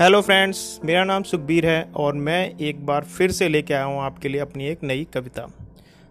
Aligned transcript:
Hello 0.00 0.20
friends 0.20 0.80
मेरा 0.84 1.04
नाम 1.04 1.22
सुखबीर 1.22 1.66
है 1.66 1.92
और 1.96 2.14
मैं 2.14 2.58
एक 2.58 2.86
बार 2.86 3.04
फिर 3.04 3.30
से 3.30 3.48
लेके 3.48 3.74
आया 3.74 3.84
हूँ 3.84 4.00
आपके 4.00 4.28
लिए 4.28 4.40
अपनी 4.40 4.66
एक 4.66 4.78
नई 4.82 5.06
कविता। 5.14 5.42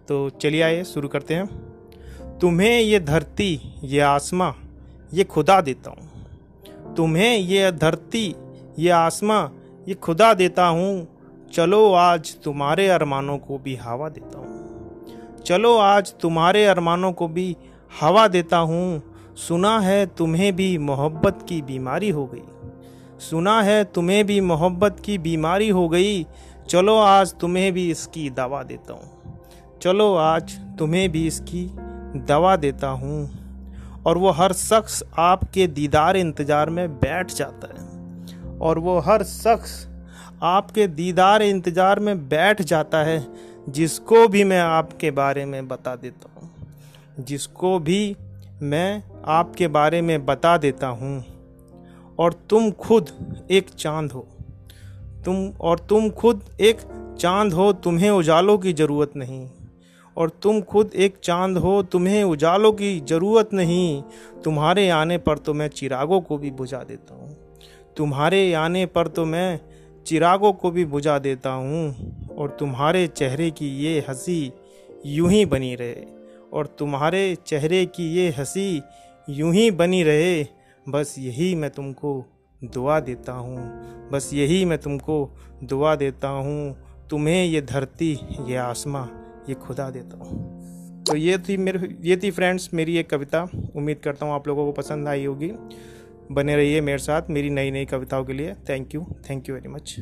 तो 0.08 0.30
चलिए 0.30 0.62
आइए, 0.62 0.84
शुरू 0.84 1.08
करते 1.08 1.34
हैं। 1.34 1.46
तुम्हें 2.38 2.80
ये 2.80 3.00
धरती, 3.00 3.60
ये 3.84 4.00
आसमां, 4.00 4.52
ये 5.14 5.24
खुदा 5.24 5.60
देता 5.60 5.90
हूँ। 5.90 6.94
तुम्हें 6.94 7.36
ये 7.36 7.72
धरती, 7.72 8.34
ये 8.78 8.90
आसमां, 8.90 9.48
ये 9.88 9.94
खुदा 9.94 10.34
देता 10.34 10.66
हूँ। 10.66 11.08
चलो 11.52 11.92
आज 11.92 12.36
तुम्हारे 12.36 12.88
अरमानों 12.88 13.38
को 13.38 13.58
भी 13.58 13.76
हवा 13.76 14.08
देता 14.08 14.38
हूँ। 14.38 15.42
चलो 15.46 15.76
आज 15.78 16.14
तुम्हारे 16.20 16.64
अरमानों 16.64 17.12
को 17.12 17.28
भी 17.28 17.56
हवा 18.00 18.28
देता 18.28 18.56
हूँ। 18.56 19.02
सुना 19.36 19.80
है 19.80 20.06
तुम्हें 20.06 20.56
भी 20.56 20.78
मोहब्बत 20.78 21.46
की 21.48 21.62
बीमारी 21.62 22.10
हो 22.10 22.26
गई। 22.26 22.57
सुना 23.20 23.62
है, 23.62 23.84
तुम्हें 23.84 24.26
भी 24.26 24.40
मोहब्बत 24.40 25.00
की 25.04 25.18
बीमारी 25.18 25.68
हो 25.68 25.88
गई। 25.88 26.26
चलो 26.68 26.96
आज 26.98 27.34
तुम्हें 27.34 27.72
भी 27.72 27.90
इसकी 27.90 28.30
दवा 28.30 28.62
देता 28.62 28.92
हूँ। 28.92 29.38
चलो 29.82 30.14
आज 30.14 30.52
तुम्हें 30.78 31.12
भी 31.12 31.26
इसकी 31.26 31.64
दवा 32.26 32.56
देता 32.56 32.88
हूँ। 32.88 33.38
और 34.06 34.18
वो 34.18 34.30
हर 34.30 34.52
शख्स 34.52 35.04
आपके 35.18 35.66
दीदार 35.66 36.16
इंतज़ार 36.16 36.70
में 36.70 36.88
बैठ 36.94 37.32
जाता 37.32 37.68
है। 37.68 38.58
और 38.58 38.78
वो 38.78 38.98
हर 38.98 39.22
शख्स 39.22 39.88
आपके 40.42 40.86
दीदार 40.86 41.42
इंतज़ार 41.42 42.00
में 42.00 42.28
बैठ 42.28 42.62
जाता 42.62 42.98
है, 42.98 43.26
जिसको 43.68 44.28
भी 44.28 44.44
मैं 44.44 44.60
आपके 44.60 45.10
बारे 45.10 45.44
में 45.44 45.68
बता 45.68 45.96
देता 45.96 46.40
हूँ। 46.40 46.50
जिसको 47.20 47.78
भी 47.78 48.16
मैं 48.62 49.02
आपके 49.24 49.68
बारे 49.68 50.02
में 50.02 50.26
बता 50.26 50.56
देता 50.56 50.86
हूँ। 50.86 51.37
और 52.18 52.32
तुम 52.50 52.70
खुद 52.70 53.10
एक 53.50 53.68
चाँद 53.68 54.12
हो। 54.12 54.28
तुम 55.24 55.52
और 55.60 55.78
तुम 55.78 56.10
खुद 56.10 56.42
एक 56.60 56.78
चाँद 57.20 57.52
हो, 57.52 57.72
तुम्हें 57.72 58.10
उजालों 58.10 58.58
की 58.58 58.72
ज़रूरत 58.72 59.12
नहीं। 59.16 59.50
और 60.16 60.30
तुम 60.30 60.60
खुद 60.60 60.90
एक 60.96 61.16
चाँद 61.24 61.58
हो, 61.58 61.82
तुम्हें 61.82 62.24
उजालों 62.24 62.72
की 62.72 63.00
ज़रूरत 63.00 63.50
नहीं। 63.52 64.02
तुम्हारे 64.44 64.88
आने 64.90 65.18
पर 65.18 65.38
तो 65.38 65.54
मैं 65.54 65.68
चिरागों 65.68 66.20
को 66.20 66.38
भी 66.38 66.50
बुझा 66.50 66.78
देता 66.78 67.14
हूँ। 67.14 67.36
तुम्हारे 67.96 68.52
आने 68.52 68.86
पर 68.86 69.06
तो 69.06 69.24
मैं 69.24 69.60
चिरागों 70.06 70.52
को 70.52 70.70
भी 70.70 70.84
बुझा 70.84 71.18
देता 71.18 71.50
हूँ। 71.50 71.96
और 72.38 72.56
तुम्हारे 72.60 73.06
चेहरे 73.06 73.50
की 73.50 73.68
ये 73.68 74.04
हँसी 74.08 74.52
यूँ 75.06 75.30
ही 75.30 75.46
बनी 75.46 75.74
रहे। 75.74 75.96
और 76.52 76.66
तुम्हारे 76.66 77.36
चेहरे 77.46 77.86
की 77.86 78.14
ये 78.14 78.30
हँसी 78.30 78.82
यूँ 79.30 79.54
ही 79.54 79.70
बनी 79.70 80.02
रहे। 80.02 80.57
बस 80.88 81.14
यही 81.18 81.54
मैं 81.54 81.70
तुमको 81.70 82.24
दुआ 82.64 83.00
देता 83.00 83.32
हूँ। 83.32 83.56
बस 84.10 84.30
यही 84.34 84.64
मैं 84.64 84.78
तुमको 84.78 85.36
दुआ 85.64 85.96
देता 85.96 86.28
हूँ। 86.28 86.76
तुम्हें 87.10 87.44
ये 87.44 87.60
धरती, 87.60 88.18
ये 88.46 88.56
आसमां, 88.56 89.06
ये 89.48 89.54
खुदा 89.54 89.90
देता 89.90 90.16
हूँ। 90.16 91.04
तो 91.04 91.16
ये 91.16 91.38
थी 91.38 91.56
मेरे, 91.56 91.96
ये 92.02 92.16
थी 92.16 92.30
फ्रेंड्स 92.30 92.70
मेरी 92.74 92.96
एक 92.96 93.10
कविता। 93.10 93.48
उम्मीद 93.76 93.98
करता 93.98 94.26
हूँ 94.26 94.34
आप 94.34 94.48
लोगों 94.48 94.66
को 94.66 94.72
पसंद 94.72 95.08
आई 95.08 95.24
होगी। 95.24 95.52
बने 96.32 96.56
रहिए 96.56 96.80
मेरे 96.80 96.98
साथ 96.98 97.22
मेरी 97.30 97.50
नई 97.50 97.70
नई 97.70 97.84
कविताओं 97.84 98.24
के 98.24 98.32
लिए। 98.32 98.54
Thank 98.54 98.94
you 98.94 99.06
thank 99.30 99.48
you 99.48 99.54
very 99.54 99.68
much 99.68 99.96